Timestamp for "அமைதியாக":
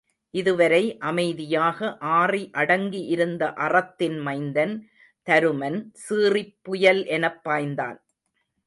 0.97-1.97